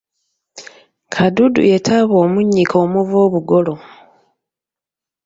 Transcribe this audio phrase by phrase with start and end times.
[1.13, 3.73] Kadudu ye taaba omunnyike omuva obugolo.